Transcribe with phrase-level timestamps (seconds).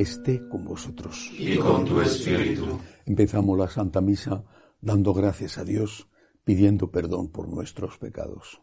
[0.00, 1.30] esté con vosotros.
[1.38, 2.78] Y con tu espíritu.
[3.06, 4.44] Empezamos la Santa Misa
[4.80, 6.08] dando gracias a Dios,
[6.44, 8.62] pidiendo perdón por nuestros pecados.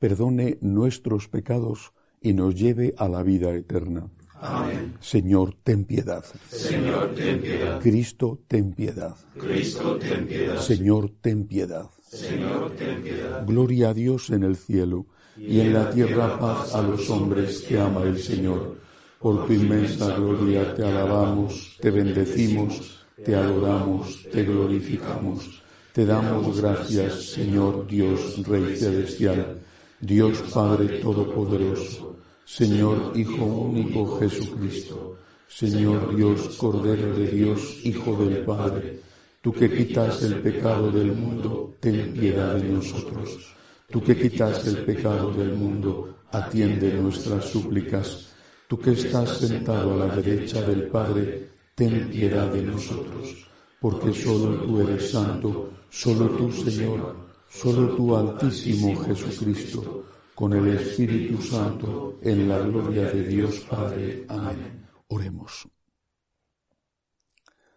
[0.00, 4.08] perdone nuestros pecados y nos lleve a la vida eterna.
[4.40, 4.96] Amén.
[5.00, 6.24] Señor, ten piedad.
[6.48, 7.78] Señor, ten piedad.
[7.80, 9.14] Cristo, ten piedad.
[9.38, 10.58] Cristo, ten piedad.
[10.58, 11.90] Señor, ten piedad.
[12.02, 13.44] Señor, ten piedad.
[13.46, 17.78] Gloria a Dios en el cielo y en la tierra paz a los hombres que
[17.78, 18.78] ama el Señor.
[19.20, 25.62] Por tu inmensa gloria te alabamos, te bendecimos, te adoramos, te glorificamos.
[25.92, 29.59] Te damos gracias, Señor Dios, Rey celestial,
[30.00, 39.00] Dios Padre Todopoderoso, Señor Hijo único Jesucristo, Señor Dios Cordero de Dios, Hijo del Padre,
[39.42, 43.54] Tú que quitas el pecado del mundo, ten piedad de nosotros.
[43.88, 48.28] Tú que quitas el pecado del mundo, atiende nuestras súplicas.
[48.68, 53.48] Tú que estás sentado a la derecha del Padre, ten piedad de nosotros.
[53.80, 61.42] Porque solo tú eres santo, solo tú Señor, solo tú Altísimo Jesucristo, con el Espíritu
[61.42, 64.24] Santo, en la gloria de Dios Padre.
[64.28, 64.88] Amén.
[65.08, 65.68] Oremos.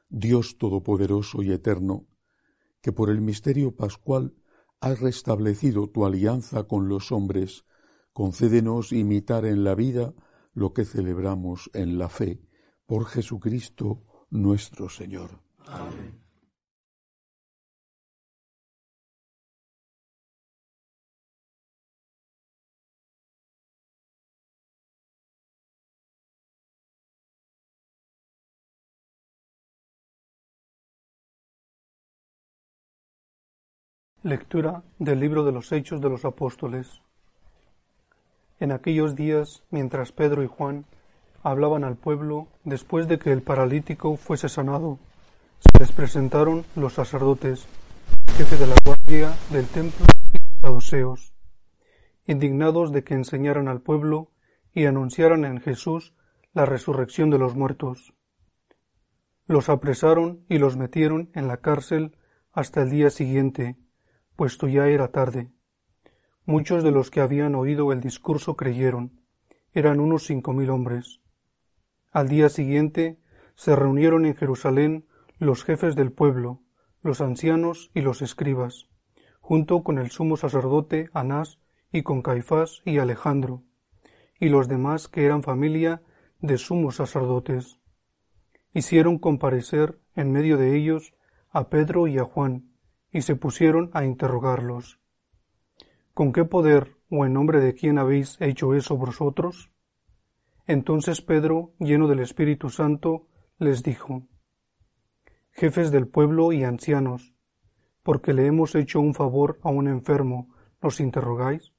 [0.08, 2.06] Dios Todopoderoso y Eterno,
[2.82, 4.36] que por el misterio pascual
[4.80, 7.66] has restablecido tu alianza con los hombres,
[8.14, 10.14] concédenos imitar en la vida
[10.54, 12.42] lo que celebramos en la fe,
[12.86, 15.42] por Jesucristo nuestro Señor.
[15.66, 16.23] Amén.
[34.26, 37.02] Lectura del libro de los Hechos de los Apóstoles.
[38.58, 40.86] En aquellos días, mientras Pedro y Juan
[41.44, 44.98] hablaban al pueblo, después de que el paralítico fuese sanado,
[45.60, 47.68] se les presentaron los sacerdotes,
[48.38, 51.34] jefe de la guardia del templo y los saduceos,
[52.26, 54.32] indignados de que enseñaran al pueblo
[54.72, 56.14] y anunciaran en Jesús
[56.54, 58.14] la resurrección de los muertos.
[59.48, 62.16] Los apresaron y los metieron en la cárcel
[62.54, 63.76] hasta el día siguiente,
[64.36, 65.52] puesto ya era tarde.
[66.46, 69.22] Muchos de los que habían oído el discurso creyeron.
[69.72, 71.22] Eran unos cinco mil hombres.
[72.12, 73.20] Al día siguiente
[73.56, 75.08] se reunieron en Jerusalén
[75.40, 76.62] los jefes del pueblo,
[77.02, 78.88] los ancianos y los escribas,
[79.40, 81.60] junto con el sumo sacerdote Anás
[81.92, 83.64] y con Caifás y Alejandro,
[84.40, 86.02] y los demás que eran familia
[86.40, 87.80] de sumos sacerdotes.
[88.74, 91.14] Hicieron comparecer en medio de ellos
[91.52, 92.73] a Pedro y a Juan,
[93.14, 95.00] y se pusieron a interrogarlos.
[96.14, 99.72] ¿Con qué poder o en nombre de quién habéis hecho eso vosotros?
[100.66, 103.28] Entonces Pedro, lleno del Espíritu Santo,
[103.60, 104.24] les dijo,
[105.52, 107.36] Jefes del pueblo y ancianos,
[108.02, 110.50] porque le hemos hecho un favor a un enfermo,
[110.82, 111.72] ¿nos interrogáis?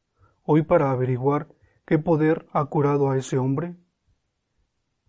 [0.45, 1.49] Hoy para averiguar
[1.85, 3.77] qué poder ha curado a ese hombre?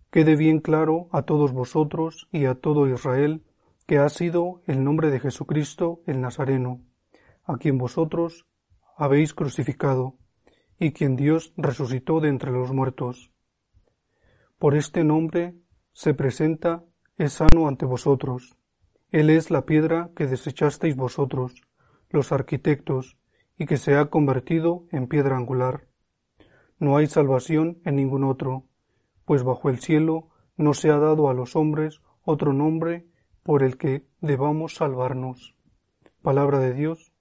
[0.10, 3.44] Quede bien claro a todos vosotros y a todo Israel
[3.86, 6.82] que ha sido el nombre de Jesucristo el Nazareno,
[7.44, 8.48] a quien vosotros
[8.98, 10.18] habéis crucificado,
[10.80, 13.32] y quien Dios resucitó de entre los muertos.
[14.58, 15.56] Por este nombre
[15.94, 16.84] se presenta,
[17.18, 18.58] es sano ante vosotros.
[19.10, 21.62] Él es la piedra que desechasteis vosotros,
[22.10, 23.18] los arquitectos,
[23.58, 25.88] y que se ha convertido en piedra angular.
[26.78, 28.66] No hay salvación en ningún otro,
[29.24, 33.08] pues bajo el cielo no se ha dado a los hombres otro nombre
[33.46, 35.54] por el que debamos salvarnos.
[36.24, 37.14] Palabra de Dios.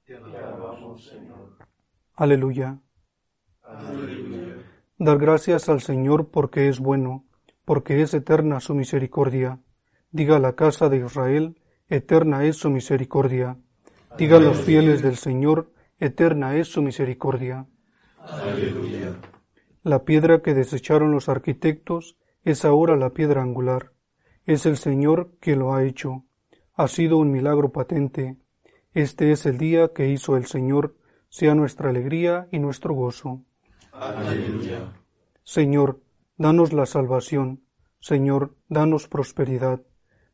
[2.14, 2.80] Aleluya.
[4.96, 7.26] Dar gracias al Señor porque es bueno,
[7.66, 9.60] porque es eterna su misericordia.
[10.12, 13.58] Diga la casa de Israel, eterna es su misericordia.
[14.16, 17.66] Diga los fieles del Señor, eterna es su misericordia.
[18.18, 19.14] Aleluya.
[19.82, 23.93] La piedra que desecharon los arquitectos es ahora la piedra angular.
[24.46, 26.24] Es el Señor que lo ha hecho.
[26.74, 28.36] Ha sido un milagro patente.
[28.92, 30.96] Este es el día que hizo el Señor,
[31.30, 33.42] sea nuestra alegría y nuestro gozo.
[33.92, 34.92] Aleluya.
[35.44, 36.02] Señor,
[36.36, 37.62] danos la salvación.
[38.00, 39.80] Señor, danos prosperidad.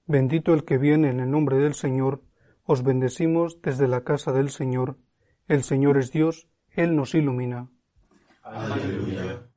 [0.06, 2.22] Bendito el que viene en el nombre del Señor.
[2.64, 4.98] Os bendecimos desde la casa del Señor.
[5.46, 7.70] El Señor es Dios, Él nos ilumina.
[8.42, 9.49] Aleluya.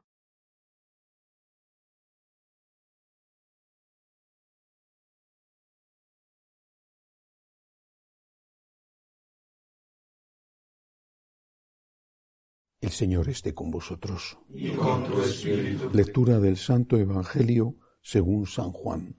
[12.94, 14.38] Señor esté con vosotros.
[14.54, 15.90] Y con tu espíritu.
[15.92, 19.16] Lectura del Santo Evangelio según San Juan.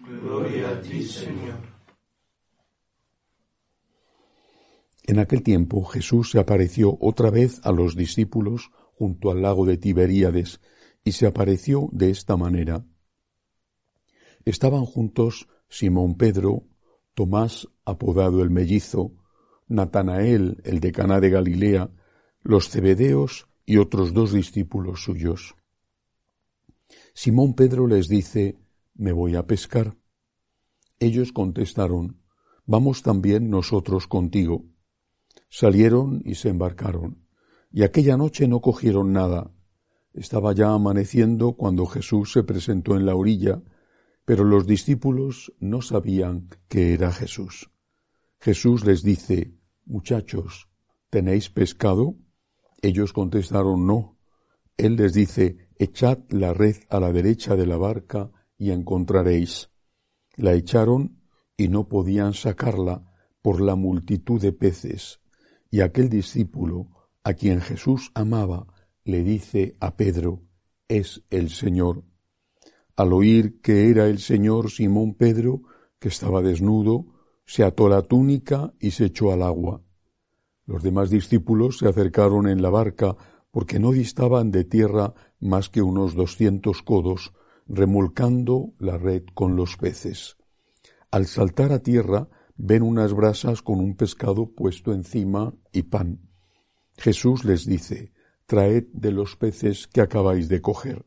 [0.00, 1.60] Gloria a ti, Señor.
[5.04, 9.76] En aquel tiempo Jesús se apareció otra vez a los discípulos junto al lago de
[9.76, 10.60] Tiberíades,
[11.04, 12.84] y se apareció de esta manera.
[14.44, 16.64] Estaban juntos Simón Pedro,
[17.14, 19.12] Tomás, apodado el mellizo,
[19.68, 21.90] Natanael, el de Caná de Galilea,
[22.42, 25.54] los cebedeos y otros dos discípulos suyos.
[27.14, 28.58] Simón Pedro les dice,
[28.94, 29.96] Me voy a pescar.
[30.98, 32.20] Ellos contestaron,
[32.64, 34.64] Vamos también nosotros contigo.
[35.48, 37.26] Salieron y se embarcaron,
[37.70, 39.52] y aquella noche no cogieron nada.
[40.14, 43.62] Estaba ya amaneciendo cuando Jesús se presentó en la orilla,
[44.24, 47.70] pero los discípulos no sabían que era Jesús.
[48.40, 49.54] Jesús les dice,
[49.84, 50.68] Muchachos,
[51.10, 52.16] ¿tenéis pescado?
[52.82, 54.18] Ellos contestaron no.
[54.76, 59.70] Él les dice, echad la red a la derecha de la barca y encontraréis.
[60.36, 61.22] La echaron
[61.56, 63.08] y no podían sacarla
[63.40, 65.20] por la multitud de peces.
[65.70, 66.88] Y aquel discípulo,
[67.22, 68.66] a quien Jesús amaba,
[69.04, 70.42] le dice a Pedro,
[70.88, 72.04] es el Señor.
[72.96, 75.62] Al oír que era el Señor, Simón Pedro,
[75.98, 77.06] que estaba desnudo,
[77.46, 79.82] se ató la túnica y se echó al agua.
[80.66, 83.16] Los demás discípulos se acercaron en la barca
[83.50, 87.32] porque no distaban de tierra más que unos doscientos codos,
[87.66, 90.36] remolcando la red con los peces.
[91.10, 96.30] Al saltar a tierra ven unas brasas con un pescado puesto encima y pan.
[96.96, 98.12] Jesús les dice,
[98.46, 101.04] Traed de los peces que acabáis de coger.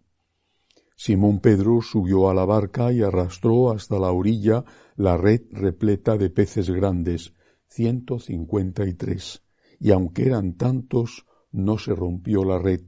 [0.98, 4.66] Simón Pedro subió a la barca y arrastró hasta la orilla
[4.96, 7.34] la red repleta de peces grandes,
[7.68, 9.45] ciento cincuenta y tres
[9.86, 12.82] y aunque eran tantos, no se rompió la red.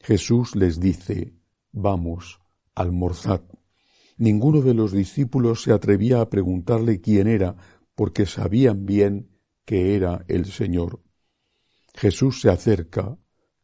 [0.00, 1.32] Jesús les dice,
[1.72, 2.40] vamos,
[2.74, 3.40] almorzad.
[4.18, 7.56] Ninguno de los discípulos se atrevía a preguntarle quién era,
[7.94, 9.30] porque sabían bien
[9.64, 11.00] que era el Señor.
[11.94, 13.16] Jesús se acerca,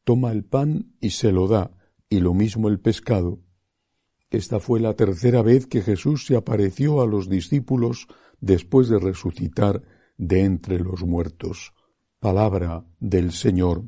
[0.03, 1.77] toma el pan y se lo da,
[2.09, 3.43] y lo mismo el pescado.
[4.31, 8.07] Esta fue la tercera vez que Jesús se apareció a los discípulos
[8.41, 9.83] después de resucitar
[10.17, 11.75] de entre los muertos.
[12.21, 13.83] Palabra del Señor.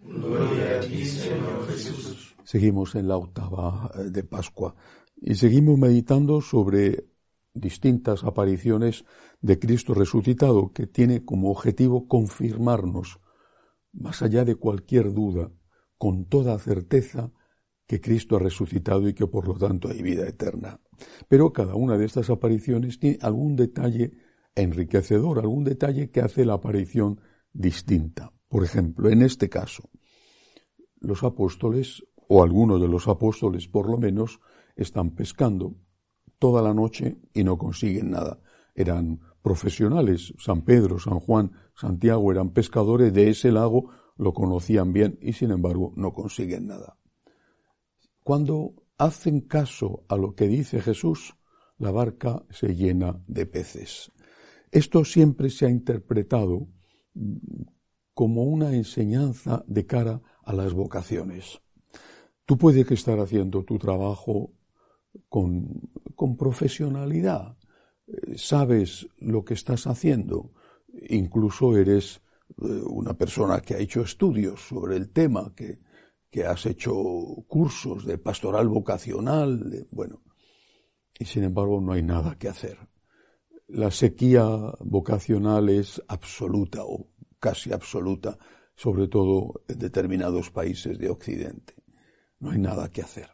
[0.00, 2.36] Gloria a ti, Señor Jesús.
[2.44, 4.76] Seguimos en la octava de Pascua
[5.20, 7.08] y seguimos meditando sobre
[7.52, 9.04] distintas apariciones
[9.40, 13.18] de Cristo resucitado que tiene como objetivo confirmarnos,
[13.92, 15.50] más allá de cualquier duda,
[15.98, 17.32] con toda certeza,
[17.88, 20.80] que Cristo ha resucitado y que por lo tanto hay vida eterna.
[21.26, 24.12] Pero cada una de estas apariciones tiene algún detalle
[24.54, 27.18] enriquecedor, algún detalle que hace la aparición
[27.54, 28.30] distinta.
[28.48, 29.88] Por ejemplo, en este caso,
[31.00, 34.40] los apóstoles, o algunos de los apóstoles por lo menos,
[34.76, 35.76] están pescando
[36.38, 38.40] toda la noche y no consiguen nada.
[38.74, 45.18] Eran profesionales, San Pedro, San Juan, Santiago eran pescadores de ese lago, lo conocían bien
[45.20, 46.98] y sin embargo no consiguen nada.
[48.22, 51.36] Cuando hacen caso a lo que dice Jesús,
[51.78, 54.10] la barca se llena de peces.
[54.70, 56.68] Esto siempre se ha interpretado
[58.14, 61.60] como una enseñanza de cara a las vocaciones.
[62.44, 64.52] Tú puedes estar haciendo tu trabajo
[65.28, 65.80] con,
[66.14, 67.56] con profesionalidad,
[68.06, 70.52] eh, sabes lo que estás haciendo,
[71.08, 72.20] incluso eres
[72.62, 75.80] eh, una persona que ha hecho estudios sobre el tema, que,
[76.30, 76.92] que has hecho
[77.48, 80.22] cursos de pastoral vocacional, bueno,
[81.18, 82.76] y sin embargo no hay nada que hacer
[83.68, 84.44] la sequía
[84.80, 88.38] vocacional es absoluta o casi absoluta,
[88.76, 91.74] sobre todo en determinados países de Occidente.
[92.40, 93.30] No hay nada que hacer.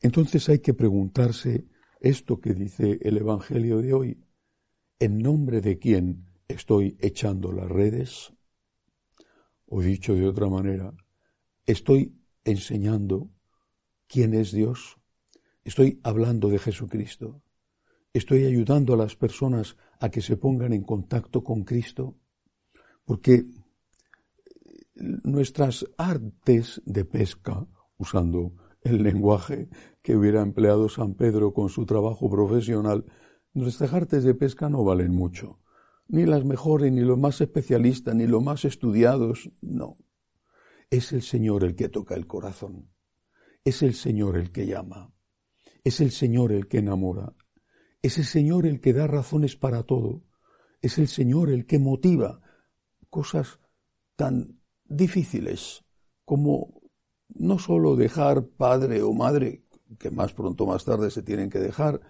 [0.00, 1.66] Entonces hay que preguntarse
[2.00, 4.24] esto que dice el Evangelio de hoy,
[4.98, 8.32] ¿en nombre de quién estoy echando las redes?
[9.66, 10.94] O dicho de otra manera,
[11.64, 13.30] estoy enseñando
[14.06, 14.98] quién es Dios,
[15.64, 17.42] estoy hablando de Jesucristo,
[18.18, 22.16] estoy ayudando a las personas a que se pongan en contacto con Cristo,
[23.04, 23.46] porque
[24.94, 27.66] nuestras artes de pesca,
[27.98, 29.68] usando el lenguaje
[30.02, 33.04] que hubiera empleado San Pedro con su trabajo profesional,
[33.52, 35.60] nuestras artes de pesca no valen mucho,
[36.08, 39.98] ni las mejores, ni los más especialistas, ni los más estudiados, no.
[40.90, 42.90] Es el Señor el que toca el corazón,
[43.64, 45.12] es el Señor el que llama,
[45.82, 47.34] es el Señor el que enamora,
[48.06, 50.22] es el Señor el que da razones para todo,
[50.80, 52.40] es el Señor el que motiva
[53.10, 53.58] cosas
[54.16, 55.84] tan difíciles
[56.24, 56.80] como
[57.28, 59.64] no solo dejar padre o madre,
[59.98, 62.00] que más pronto o más tarde se tienen que dejar,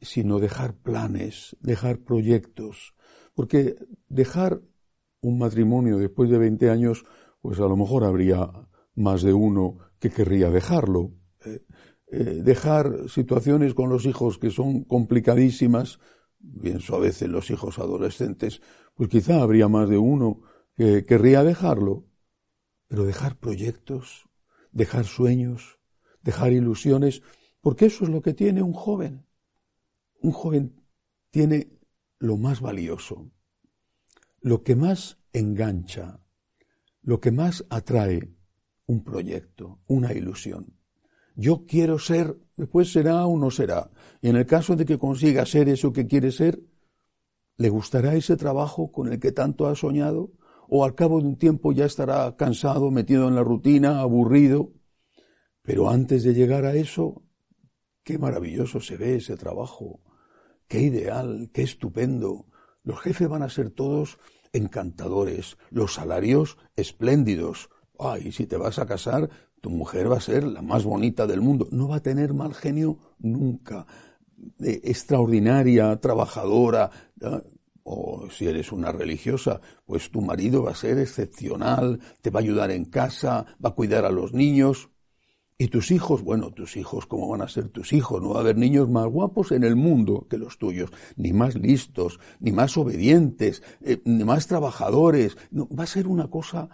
[0.00, 2.94] sino dejar planes, dejar proyectos.
[3.34, 3.76] Porque
[4.08, 4.60] dejar
[5.20, 7.04] un matrimonio después de 20 años,
[7.40, 8.50] pues a lo mejor habría
[8.94, 11.12] más de uno que querría dejarlo.
[11.44, 11.64] Eh,
[12.12, 16.00] eh, dejar situaciones con los hijos que son complicadísimas,
[16.60, 18.60] pienso a veces los hijos adolescentes,
[18.94, 20.42] pues quizá habría más de uno
[20.76, 22.06] que querría dejarlo.
[22.88, 24.28] Pero dejar proyectos,
[24.72, 25.78] dejar sueños,
[26.22, 27.22] dejar ilusiones,
[27.60, 29.26] porque eso es lo que tiene un joven.
[30.20, 30.82] Un joven
[31.30, 31.78] tiene
[32.18, 33.30] lo más valioso,
[34.40, 36.20] lo que más engancha,
[37.02, 38.34] lo que más atrae
[38.86, 40.79] un proyecto, una ilusión.
[41.36, 43.90] Yo quiero ser, después será o no será.
[44.20, 46.60] Y en el caso de que consiga ser eso que quiere ser,
[47.56, 50.32] ¿le gustará ese trabajo con el que tanto ha soñado?
[50.70, 54.72] o al cabo de un tiempo ya estará cansado, metido en la rutina, aburrido.
[55.62, 57.24] Pero antes de llegar a eso,
[58.04, 60.00] qué maravilloso se ve ese trabajo,
[60.68, 62.46] qué ideal, qué estupendo.
[62.84, 64.18] Los jefes van a ser todos
[64.52, 67.68] encantadores, los salarios espléndidos.
[67.98, 69.28] Ay, si te vas a casar,
[69.60, 71.68] tu mujer va a ser la más bonita del mundo.
[71.70, 73.86] No va a tener mal genio nunca.
[74.60, 76.90] Eh, extraordinaria, trabajadora
[77.82, 82.42] o si eres una religiosa, pues tu marido va a ser excepcional, te va a
[82.42, 84.90] ayudar en casa, va a cuidar a los niños.
[85.58, 88.22] Y tus hijos, bueno, tus hijos, ¿cómo van a ser tus hijos?
[88.22, 91.54] No va a haber niños más guapos en el mundo que los tuyos, ni más
[91.54, 95.36] listos, ni más obedientes, eh, ni más trabajadores.
[95.52, 96.70] Va a ser una cosa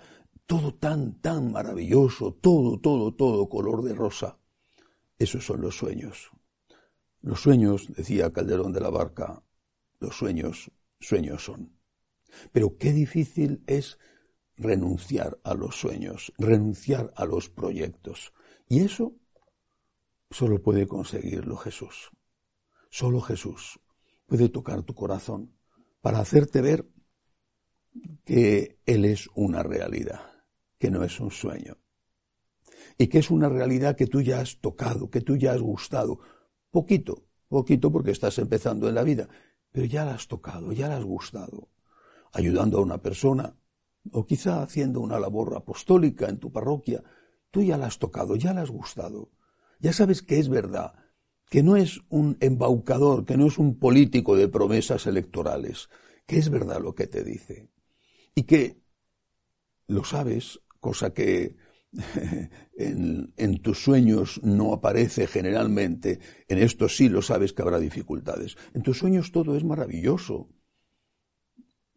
[0.47, 4.39] todo tan, tan maravilloso, todo, todo, todo color de rosa.
[5.19, 6.31] Esos son los sueños.
[7.21, 9.43] Los sueños, decía Calderón de la Barca,
[9.99, 11.77] los sueños sueños son.
[12.53, 13.99] Pero qué difícil es
[14.57, 18.33] renunciar a los sueños, renunciar a los proyectos.
[18.69, 19.15] Y eso
[20.31, 22.11] solo puede conseguirlo Jesús.
[22.91, 23.81] Solo Jesús
[24.27, 25.57] puede tocar tu corazón
[26.01, 26.87] para hacerte ver
[28.25, 30.21] que Él es una realidad,
[30.79, 31.77] que no es un sueño.
[32.99, 36.21] Y que es una realidad que tú ya has tocado, que tú ya has gustado.
[36.71, 39.29] Poquito, poquito porque estás empezando en la vida,
[39.73, 41.69] pero ya la has tocado, ya la has gustado,
[42.33, 43.57] ayudando a una persona,
[44.13, 47.03] o quizá haciendo una labor apostólica en tu parroquia,
[47.51, 49.31] tú ya la has tocado, ya la has gustado,
[49.81, 50.95] ya sabes que es verdad,
[51.51, 55.89] que no es un embaucador, que no es un político de promesas electorales,
[56.27, 57.71] que es verdad lo que te dice,
[58.35, 58.83] y que
[59.87, 61.57] lo sabes, cosa que
[62.77, 68.57] en, tus sueños no aparece generalmente, en esto sí lo sabes que habrá dificultades.
[68.75, 70.51] En tus sueños todo es maravilloso.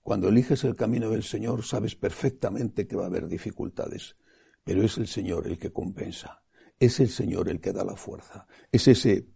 [0.01, 4.15] Cuando eliges el camino del Señor sabes perfectamente que va a haber dificultades,
[4.63, 6.43] pero es el Señor el que compensa,
[6.79, 9.27] es el Señor el que da la fuerza, es ese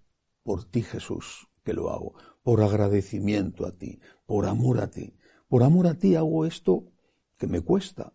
[0.42, 5.16] por ti Jesús que lo hago, por agradecimiento a ti, por amor a ti,
[5.48, 6.92] por amor a ti hago esto
[7.38, 8.14] que me cuesta,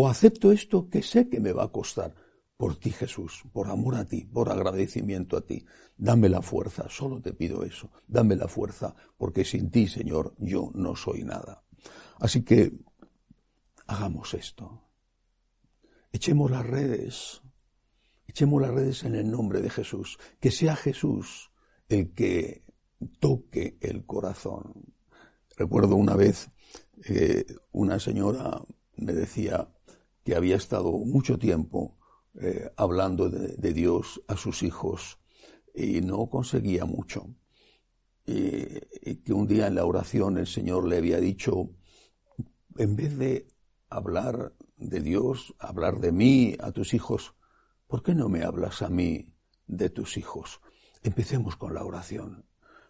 [0.00, 2.14] o acepto esto que sé que me va a costar.
[2.56, 5.64] Por ti, Jesús, por amor a ti, por agradecimiento a ti.
[5.96, 7.90] Dame la fuerza, solo te pido eso.
[8.06, 11.64] Dame la fuerza, porque sin ti, Señor, yo no soy nada.
[12.20, 12.78] Así que
[13.88, 14.84] hagamos esto.
[16.12, 17.42] Echemos las redes.
[18.28, 20.16] Echemos las redes en el nombre de Jesús.
[20.38, 21.50] Que sea Jesús
[21.88, 22.62] el que
[23.18, 24.94] toque el corazón.
[25.56, 26.50] Recuerdo una vez
[27.08, 28.62] eh, una señora
[28.98, 29.68] me decía,
[30.28, 31.96] que había estado mucho tiempo
[32.38, 35.18] eh, hablando de, Dios a sus hijos
[35.74, 37.34] y no conseguía mucho.
[38.26, 41.70] Y, que un día en la oración el Señor le había dicho,
[42.76, 43.48] en vez de
[43.88, 47.34] hablar de Dios, hablar de mí a tus hijos,
[47.86, 49.32] ¿por qué no me hablas a mí
[49.66, 50.60] de tus hijos?
[51.02, 52.44] Empecemos con la oración,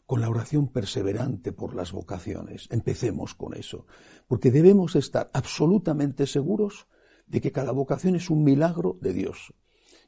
[0.07, 2.67] con la oración perseverante por las vocaciones.
[2.73, 3.87] Empecemos con eso,
[4.27, 6.89] porque debemos estar absolutamente seguros
[7.29, 9.55] de que cada vocación es un milagro de Dios.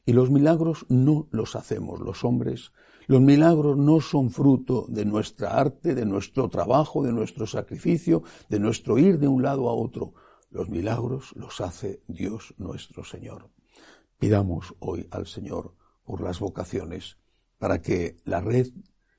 [0.06, 2.72] Y los milagros no los hacemos los hombres,
[3.06, 8.60] los milagros no son fruto de nuestra arte, de nuestro trabajo, de nuestro sacrificio, de
[8.60, 10.14] nuestro ir de un lado a otro.
[10.50, 13.50] Los milagros los hace Dios nuestro Señor.
[14.18, 15.74] Pidamos hoy al Señor
[16.04, 17.18] por las vocaciones,
[17.58, 18.68] para que la red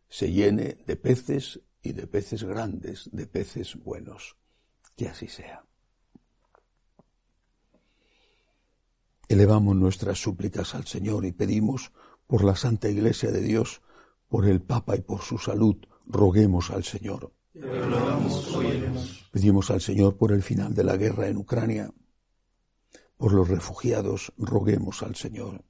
[0.08, 4.38] se llene de peces y de peces grandes, de peces buenos.
[4.96, 5.66] Que así sea.
[9.32, 11.94] Elevamos nuestras súplicas al Señor y pedimos
[12.28, 13.82] por la Santa Iglesia de Dios,
[14.28, 17.32] por el Papa y por su salud, roguemos al Señor.
[19.32, 21.94] Pedimos al Señor por el final de la guerra en Ucrania.
[23.16, 25.64] Por los refugiados, roguemos al Señor.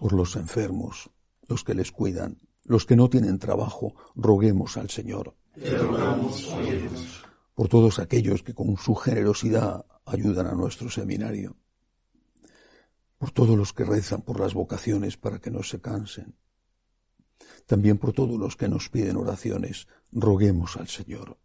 [0.00, 1.08] Por los enfermos,
[1.46, 5.36] los que les cuidan, los que no tienen trabajo, roguemos al Señor.
[7.54, 11.54] Por todos aquellos que con su generosidad ayudan a nuestro seminario
[13.18, 16.34] por todos los que rezan por las vocaciones para que no se cansen.
[17.66, 21.38] También por todos los que nos piden oraciones, roguemos al Señor.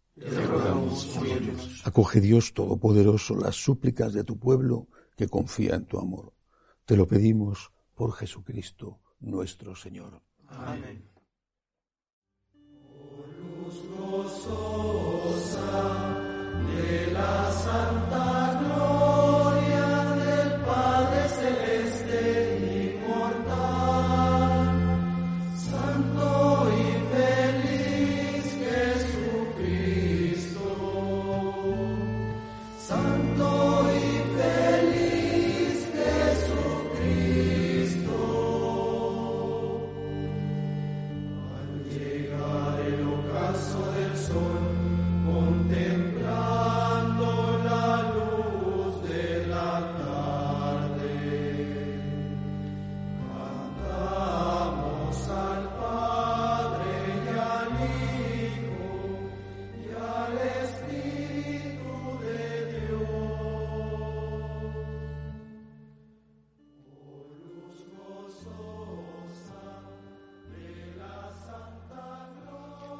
[1.84, 6.32] Acoge Dios Todopoderoso las súplicas de tu pueblo que confía en tu amor.
[6.84, 10.20] Te lo pedimos por Jesucristo nuestro Señor.
[10.48, 11.08] Amén.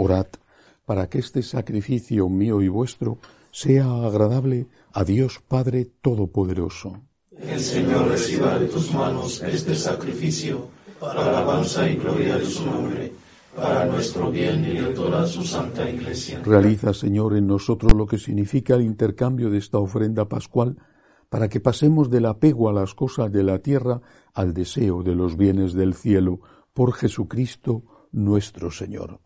[0.00, 0.28] Orad
[0.86, 3.18] para que este sacrificio mío y vuestro
[3.52, 7.02] sea agradable a Dios Padre Todopoderoso.
[7.38, 12.64] El Señor reciba de tus manos este sacrificio para la alabanza y gloria de su
[12.64, 13.12] nombre,
[13.54, 16.40] para nuestro bien y de toda su santa iglesia.
[16.44, 20.78] Realiza, Señor, en nosotros lo que significa el intercambio de esta ofrenda pascual,
[21.28, 24.00] para que pasemos del apego a las cosas de la tierra
[24.32, 26.40] al deseo de los bienes del cielo,
[26.72, 29.20] por Jesucristo nuestro Señor.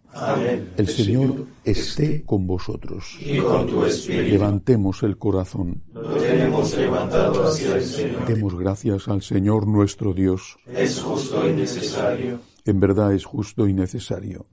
[0.77, 3.19] El Señor esté con vosotros.
[3.21, 4.31] Y con tu espíritu.
[4.31, 5.83] Levantemos el corazón.
[5.93, 8.27] Lo tenemos levantado hacia el Señor.
[8.27, 10.57] Demos gracias al Señor nuestro Dios.
[10.67, 12.39] Es justo y necesario.
[12.65, 14.47] En verdad es justo y necesario.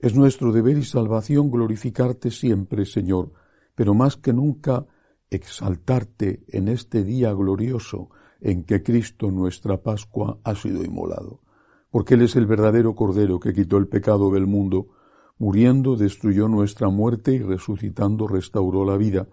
[0.00, 3.32] Es nuestro deber y salvación glorificarte siempre, Señor,
[3.74, 4.86] pero más que nunca
[5.30, 11.43] exaltarte en este día glorioso en que Cristo nuestra Pascua ha sido inmolado.
[11.94, 14.88] Porque Él es el verdadero Cordero que quitó el pecado del mundo
[15.38, 19.28] Muriendo destruyó nuestra muerte y resucitando restauró la vida.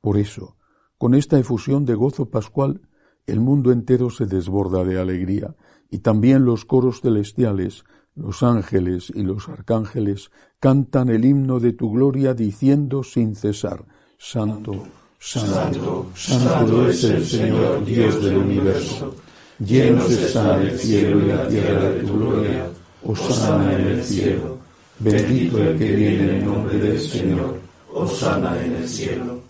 [0.00, 0.56] Por eso,
[0.98, 2.80] con esta efusión de gozo pascual,
[3.28, 5.54] el mundo entero se desborda de alegría,
[5.88, 7.84] y también los coros celestiales,
[8.16, 13.84] los ángeles y los arcángeles cantan el himno de tu gloria diciendo sin cesar,
[14.18, 14.84] Santo,
[15.16, 19.14] Santo, Santo, es el Señor Dios del universo.
[19.60, 22.66] Llenos están el cielo y la tierra de tu gloria,
[23.04, 24.58] Osana en el cielo.
[24.98, 27.60] Bendito el que viene en nombre del Señor.
[27.92, 29.42] Osana en el cielo.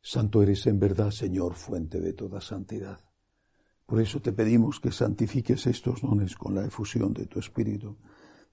[0.00, 3.00] Santo eres en verdad, Señor, fuente de toda santidad.
[3.84, 7.98] Por eso te pedimos que santifiques estos dones con la efusión de tu Espíritu,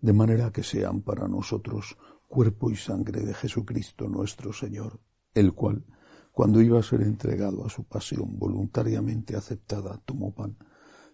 [0.02, 5.00] de manera que sean para nosotros cuerpo y sangre de Jesucristo nuestro Señor,
[5.34, 5.86] el cual,
[6.34, 10.58] cuando iba a ser entregado a su pasión voluntariamente aceptada, tomó pan,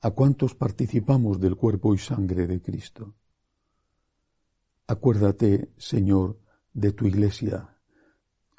[0.00, 3.14] a cuantos participamos del cuerpo y sangre de Cristo.
[4.86, 6.38] Acuérdate, Señor,
[6.72, 7.76] de tu Iglesia,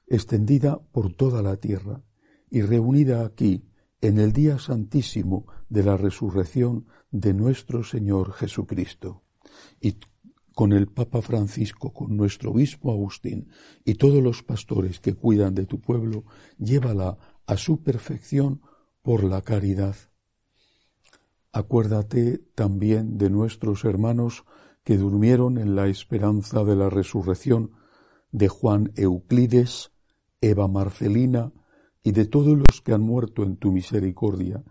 [0.08, 2.04] extendida por toda la tierra
[2.50, 3.69] y reunida aquí
[4.02, 9.23] en el día santísimo de la resurrección de nuestro Señor Jesucristo.
[9.80, 9.97] Y
[10.54, 13.50] con el Papa Francisco, con nuestro obispo Agustín
[13.86, 16.26] y todos los pastores que cuidan de tu pueblo,
[16.58, 18.62] llévala a su perfección
[19.02, 19.95] por la caridad
[21.58, 24.46] Acuérdate también de nuestros hermanos
[24.84, 27.72] que durmieron en la esperanza de la resurrección,
[28.32, 29.91] de Juan Euclides,
[30.39, 31.52] Eva Marcelina
[32.04, 34.63] y de todos los que han muerto en tu misericordia.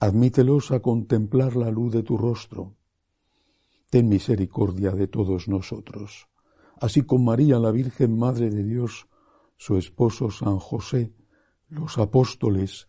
[0.00, 2.74] Admítelos a contemplar la luz de tu rostro.
[3.88, 6.26] Ten misericordia de todos nosotros.
[6.80, 9.06] Así con María, la Virgen Madre de Dios,
[9.56, 11.14] su esposo San José,
[11.68, 12.88] los apóstoles,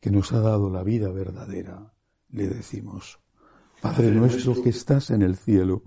[0.00, 1.92] que nos ha dado la vida verdadera,
[2.30, 3.18] le decimos,
[3.80, 5.82] Padre nuestro que estás en el cielo,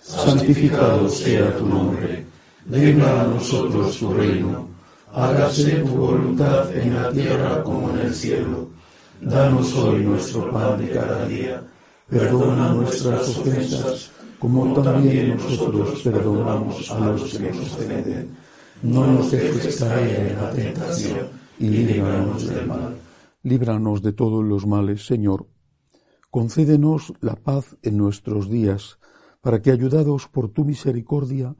[0.00, 2.24] santificado sea tu nombre,
[2.66, 4.68] venga a nosotros tu reino,
[5.12, 8.70] hágase tu voluntad en la tierra como en el cielo.
[9.20, 11.62] Danos hoy nuestro pan de cada día,
[12.08, 18.36] perdona nuestras ofensas, como también nosotros perdonamos a los que nos ofenden.
[18.82, 23.03] No nos dejes caer en la tentación y líbranos del mal
[23.44, 25.46] líbranos de todos los males, Señor.
[26.30, 28.98] Concédenos la paz en nuestros días,
[29.40, 31.54] para que, ayudados por tu misericordia,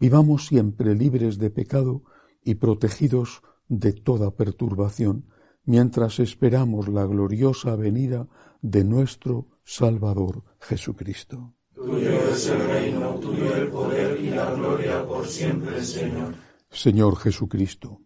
[0.00, 2.02] vivamos siempre libres de pecado
[2.42, 5.28] y protegidos de toda perturbación,
[5.64, 8.26] mientras esperamos la gloriosa venida
[8.62, 11.54] de nuestro Salvador Jesucristo.
[11.74, 16.34] Tuyo es el reino, tuyo el poder y la gloria por siempre, Señor.
[16.70, 18.05] Señor Jesucristo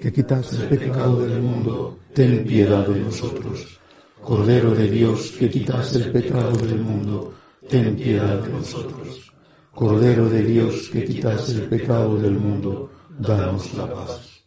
[0.00, 3.80] que quitas el pecado del mundo, ten piedad de nosotros.
[4.20, 7.34] Cordero de Dios, que quitas el pecado del mundo,
[7.68, 9.32] ten piedad de nosotros.
[9.74, 14.44] Cordero de Dios, que quitas el pecado del mundo, danos la paz.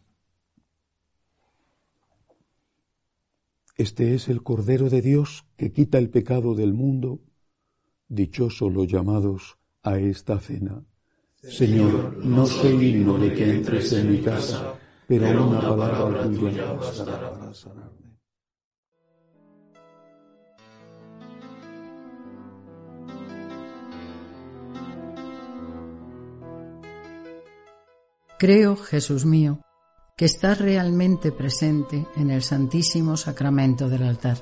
[3.77, 7.19] Este es el Cordero de Dios que quita el pecado del mundo.
[8.07, 10.85] Dichosos los llamados a esta cena.
[11.41, 17.31] Señor, no soy digno de que entres en mi casa pero una palabra tuya bastará
[17.33, 18.05] para sanarme.
[28.37, 29.59] Creo, Jesús mío,
[30.17, 34.39] que estás realmente presente en el Santísimo Sacramento del altar.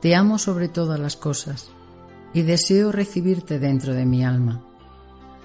[0.00, 1.70] Te amo sobre todas las cosas
[2.32, 4.64] y deseo recibirte dentro de mi alma,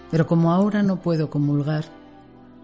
[0.09, 2.00] pero como ahora no puedo comulgar,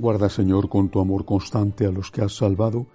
[0.00, 2.86] Guarda, Señor, con tu amor constante a los que has salvado,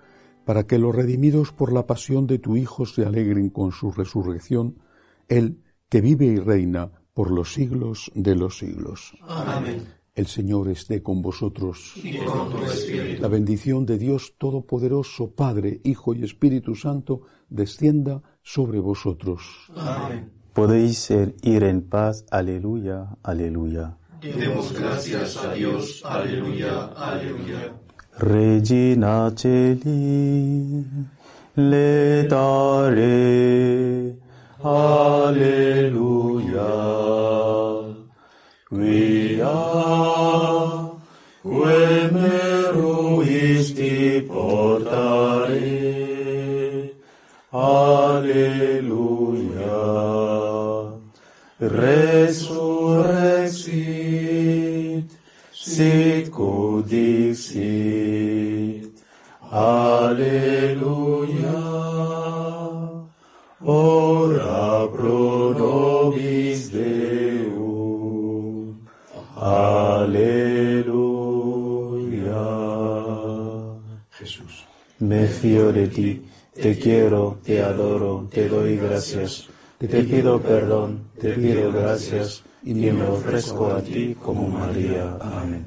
[0.43, 4.79] para que los redimidos por la pasión de tu Hijo se alegren con su resurrección,
[5.27, 9.13] Él que vive y reina por los siglos de los siglos.
[9.21, 9.85] Amén.
[10.15, 11.93] El Señor esté con vosotros.
[12.03, 13.21] Y con tu espíritu.
[13.21, 19.43] La bendición de Dios Todopoderoso, Padre, Hijo y Espíritu Santo, descienda sobre vosotros.
[19.75, 20.31] Amén.
[20.53, 22.25] Podéis ir en paz.
[22.31, 23.99] Aleluya, aleluya.
[24.33, 26.01] Demos gracias a Dios.
[26.03, 27.73] Aleluya, aleluya.
[28.17, 30.85] Regina Celi,
[31.55, 32.95] letare,
[34.63, 35.85] Alleluia.
[38.69, 39.53] Quia,
[41.43, 42.15] quem
[42.65, 45.61] eruisti portare,
[47.51, 48.65] Alleluia.
[51.59, 52.54] Resurrexit,
[55.65, 58.93] sicut dixit,
[59.51, 61.59] Alleluia.
[63.61, 68.75] Ora pro nobis Deum.
[69.35, 70.95] Aleluya.
[74.11, 74.65] Jesús.
[74.99, 76.21] Me fío de ti,
[76.53, 79.49] te quiero, te adoro, te doy gracias.
[79.77, 85.17] Te pido perdón, te pido gracias y me ofrezco a ti como María.
[85.19, 85.65] Amén.